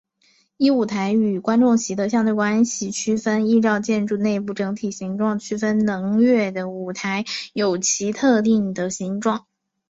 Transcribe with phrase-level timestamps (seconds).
[0.57, 9.45] 依舞台与观众席的相对关系区分依照建筑内部整体形状区分能乐的舞台有其特定的形状。